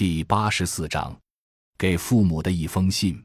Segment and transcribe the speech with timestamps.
[0.00, 1.14] 第八十四章，
[1.76, 3.22] 给父母的一封信。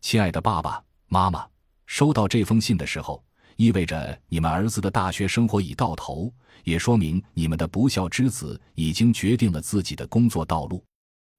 [0.00, 1.46] 亲爱的爸爸妈妈，
[1.84, 3.22] 收到这封信的时候，
[3.56, 6.32] 意味着你们儿子的大学生活已到头，
[6.64, 10.82] 也说明你们的不孝之子已经决定了自己的工作道路。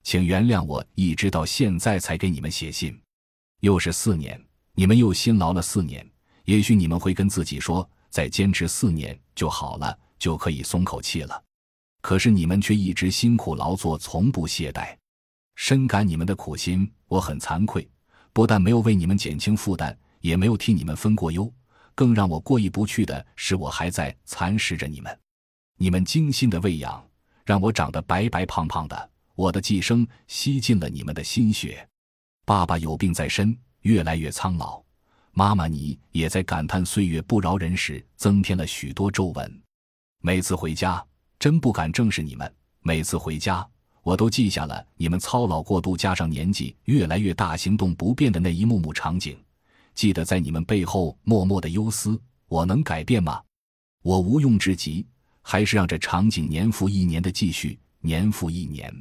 [0.03, 2.95] 请原谅我一直到现在才给你们写信，
[3.61, 4.39] 又是四年，
[4.75, 6.07] 你们又辛劳了四年。
[6.45, 11.43] 也许你们会跟自己说，再坚持四年就好了，就可以松口气了。
[12.07, 14.95] 可是你们却一直辛苦劳作，从不懈怠，
[15.55, 16.89] 深感你们的苦心。
[17.09, 17.85] 我很惭愧，
[18.31, 21.53] 不但没有为你们减轻负担，也没有替你们分过忧。
[21.93, 25.19] 更让我过意不去的是，我还在蚕食着你们。
[25.75, 27.05] 你们精心的喂养，
[27.43, 29.11] 让我长得白白胖胖的。
[29.35, 31.85] 我的寄生吸尽了你们的心血。
[32.45, 34.81] 爸爸有病在身，越来越苍老；
[35.33, 39.61] 妈妈你也在感叹岁月不饶人时，增添了许多皱纹。
[40.21, 41.05] 每次回家。
[41.39, 42.51] 真不敢正视你们。
[42.81, 43.67] 每次回家，
[44.01, 49.37] 我都记下了你们操劳过度，加上年纪越来越大，行动不便的那一幕幕场景。
[49.93, 52.19] 记得在你们背后默默的忧思。
[52.47, 53.41] 我能改变吗？
[54.03, 55.05] 我无用之极，
[55.41, 58.93] 还是让这场景年复一年的继续，年复一年。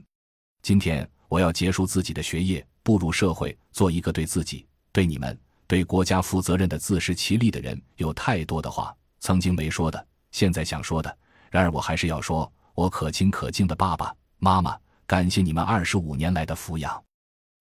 [0.62, 5.38] 今天我要结束自己的学业，步入社会，做一个对自己、对你们、
[5.68, 7.80] 对国家负责任的自食其力的人。
[7.98, 11.18] 有太多的话，曾经没说的，现在想说的。
[11.56, 17.02] 然而，我还是要说，我可亲可敬的爸爸妈妈，感谢你们二十五年来的抚养，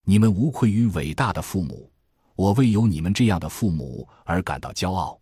[0.03, 1.89] 你们无愧于伟大的父母，
[2.35, 5.17] 我为有你们这样的父母而感到骄傲。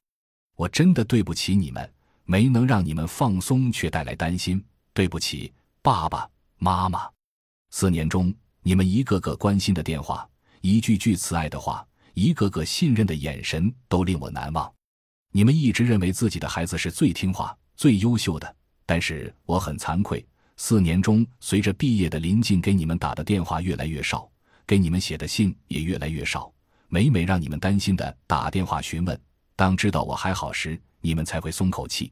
[0.55, 1.87] 我真的对不起你们，
[2.25, 4.59] 没能让你们放松却带来担心，
[4.91, 6.27] 对不起，爸爸
[6.57, 7.07] 妈妈。
[7.69, 10.27] 四年中，你们一个个关心的电话，
[10.61, 14.73] 一句句慈爱的话，一个个信任的眼神，都令我难忘。
[15.31, 18.55] 你们一直认为自己的孩子是最听话、最优秀的。
[18.85, 20.25] 但是我很惭愧，
[20.57, 24.29] 四年中，随着毕业的临近，给你们打的电话越来越少，
[24.67, 26.51] 给你们写的信也越来越少。
[26.87, 29.19] 每每让你们担心的打电话询问，
[29.55, 32.11] 当知道我还好时，你们才会松口气。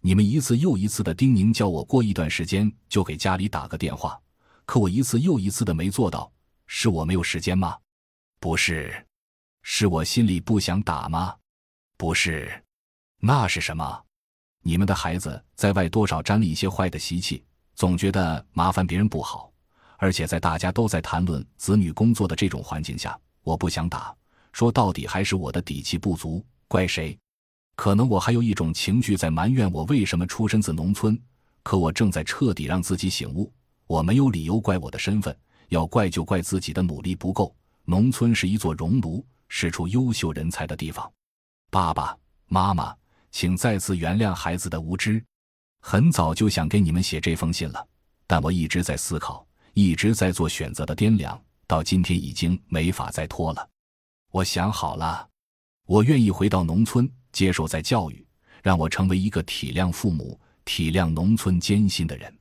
[0.00, 4.18] 你们一次又一次的叮咛，叫我过一段时间就给家里打个电话，
[4.64, 6.30] 可我一次又一次的没做到。
[6.66, 7.76] 是我没有时间吗？
[8.40, 9.06] 不是，
[9.62, 11.34] 是我心里不想打吗？
[11.96, 12.64] 不是，
[13.20, 14.04] 那是什么？
[14.66, 17.44] 你们的孩子在外多少沾了一些坏的习气，
[17.74, 19.52] 总觉得麻烦别人不好，
[19.98, 24.12] 而且在大家都在谈论子女工作的这种环境下，我不想打。
[24.52, 27.14] 说到底还是我的底气不足，怪谁？
[27.76, 31.20] 可能我还有一种情绪在埋怨我为什么出身自农村，
[31.62, 33.52] 可我正在彻底让自己醒悟，
[33.86, 35.36] 我没有理由怪我的身份，
[35.68, 37.54] 要怪就怪自己的努力不够。
[37.84, 41.12] 农村是一座熔炉，是出优秀人才的地方。
[41.70, 42.16] 爸爸
[42.46, 42.96] 妈妈。
[43.34, 45.20] 请再次原谅孩子的无知。
[45.80, 47.84] 很早就想给你们写这封信了，
[48.28, 53.68] 但我一直在思考，一直在做选择的掂量，到今天已经没法再拖了。
[54.30, 55.28] 我想好了，
[55.84, 58.24] 我愿意回到农村接受再教育，
[58.62, 62.32] 让我成为一个体谅父母、体谅农村艰辛的人。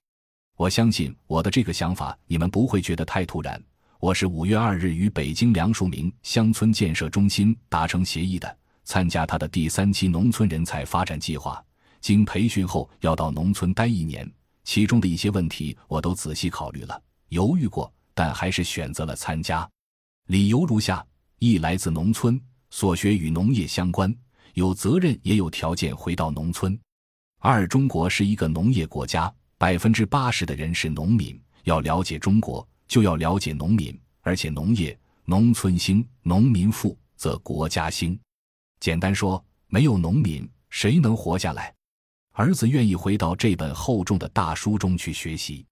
[0.57, 3.59] 我相信我的这个想法你们不会觉得太突然。
[3.99, 8.57] 我是五月二日与北京梁树明乡村建设中心达成协议的。
[8.83, 11.63] 参加他的第三期农村人才发展计划，
[12.01, 14.29] 经培训后要到农村待一年，
[14.63, 19.67] 其中的一些问题我都仔细考虑了，犹豫过，但还是选择了参加。
[20.27, 21.05] 理由如下：
[21.39, 22.39] 一来自农村，
[22.69, 24.13] 所学与农业相关，
[24.53, 26.73] 有责任也有条件回到农村；
[27.39, 38.17] 二，中国是一个农业国家，百分之八十的人是农民，要了解中国，就要了解农民，而且农业，农村兴，农民富，则国家兴。
[38.83, 41.73] 简单说，没有农民，谁能活下来？
[42.33, 45.65] 儿子愿意回到这本厚重的大书中去学习。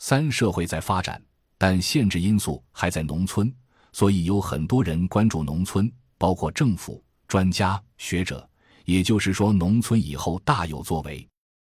[0.00, 1.22] 三，社会在发展，
[1.56, 3.54] 但限制因素还在农村，
[3.92, 5.88] 所以有很多人关注农村，
[6.18, 8.44] 包括政府、专家、学者。
[8.84, 11.24] 也就是说，农村以后大有作为。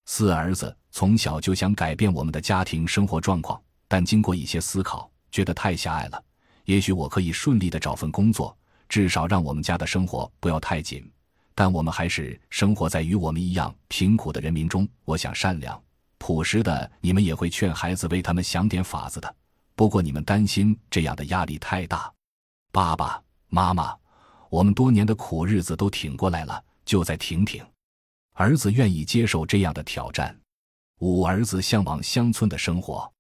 [0.06, 6.25] 四，儿子从小就想改变我们的家庭生活状况，但经过一些思考，觉得太狭隘了。
[6.66, 8.57] 也许我可以顺利的找份工作。
[8.89, 11.11] 至少让我们家的生活不要太紧，
[11.55, 14.89] 但我们还是生活在与我们一样贫苦的人民中。
[15.05, 15.81] 我想善良、
[16.17, 19.35] 朴实的你们也会劝孩子为他们想点法子的。
[19.75, 22.13] 不过你们担心这样的压力太大。
[22.73, 23.95] 爸爸妈妈，
[24.51, 27.65] 我们多年的苦日子都挺过来了，就再挺挺。
[28.35, 30.37] 儿子愿意接受这样的挑战。
[31.01, 33.13] 五儿子向往乡村的生活，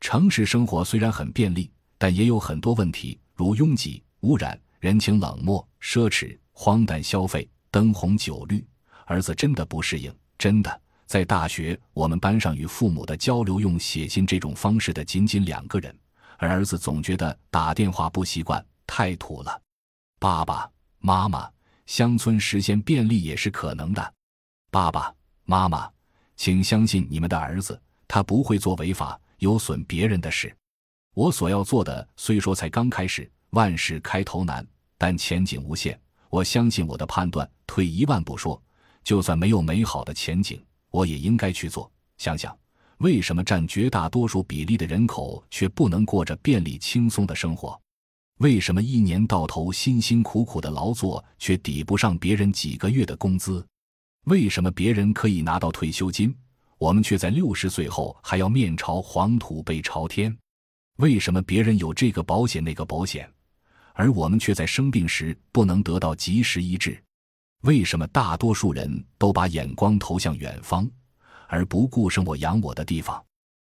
[0.00, 4.58] 城市生活虽然很便利，但也有很多问题，如拥挤、污染。
[4.80, 8.64] 人情冷漠、奢侈、荒诞消费、灯红酒绿，
[9.06, 10.14] 儿子真的不适应。
[10.38, 15.96] 真的，在大学，我们班上与父母的交流用写信这种方式的仅仅两个人，
[16.36, 19.60] 而儿子总觉得打电话不习惯，太土了。
[20.20, 20.70] 爸爸
[21.00, 21.50] 妈妈，
[21.86, 24.14] 乡村实现便利也是可能的。
[24.70, 25.12] 爸爸
[25.44, 25.90] 妈妈，
[26.36, 30.54] 请相信你们的儿子，他不会做违法、有损别人的事。
[31.14, 34.66] 我所要做的虽说才刚开始，万事开头难，
[34.96, 35.98] 但前景无限。
[36.30, 37.48] 我相信我的判断。
[37.66, 38.60] 退一万步说，
[39.04, 40.62] 就算没有美好的前景。
[40.90, 41.90] 我也应该去做。
[42.16, 42.56] 想想，
[42.98, 47.78] 为什么占绝大多数比例的人口却不能过着便利轻松的生活？
[48.38, 53.66] 为什么一年到头辛辛苦苦的劳作却抵不上别人几个月的工资？
[54.24, 56.34] 为什么别人可以拿到退休金，
[56.78, 60.36] 我们却在六十岁后还要面朝黄土背朝天？
[60.96, 63.30] 为什么别人有这个保险那个保险，
[63.98, 67.02] 而我们却在生病时不能得到及时医治？
[67.62, 70.88] 为什么大多数人都把眼光投向远方，
[71.48, 73.20] 而不顾生我养我的地方？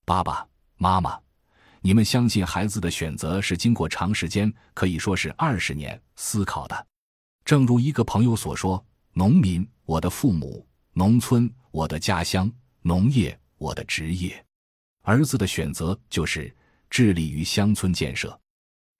[0.04, 0.46] 爸爸
[0.76, 1.18] 妈妈，
[1.80, 6.86] 你们相信孩子的选择是经过长时间，可以说是二十年思考的。
[7.42, 8.84] 正如一个朋友所说
[9.14, 10.62] ：“农民，我的父母；
[10.92, 12.46] 农村，我的家乡；
[12.82, 14.44] 农业，我的职业。”
[15.00, 16.54] 儿子的选择就是
[16.90, 18.38] 致力于乡村建设，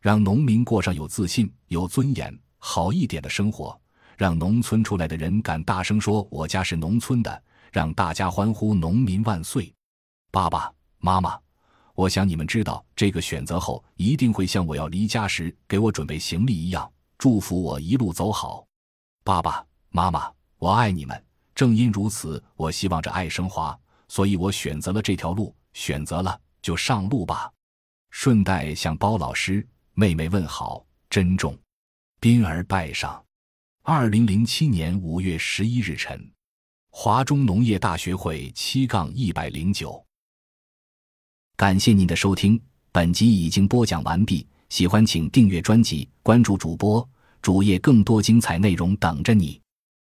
[0.01, 3.79] 让农民过上有自信、有尊严、好一点的生活。
[4.17, 7.43] 让农村出来的人敢大声说：“我家是农村的。”
[7.73, 9.73] 让大家欢呼“农民万岁”！
[10.33, 11.39] 爸爸妈妈，
[11.95, 18.67] 我想你们知道这个选择后，一定会像我要离家时给我准备行李一样，祝福我一路走好。
[19.23, 21.25] 爸爸妈妈，我爱你们。
[21.55, 25.55] 正因如此，我希望着爱升华，所以我选择了这条路。
[25.73, 27.51] 选择了，就上路吧。
[28.11, 29.65] 顺带向包老师、
[30.01, 31.55] 妹妹问好，珍重。
[32.21, 33.23] 宾儿拜上。
[33.83, 36.19] 二零零七年五月十一日晨，
[36.89, 40.03] 华中农业大学会七杠一百零九。
[41.55, 42.59] 感谢您的收听，
[42.91, 44.49] 本集已经播讲完毕。
[44.71, 47.07] 喜欢请订阅专辑，关注主播
[47.43, 49.61] 主页，更多精彩内容等着你。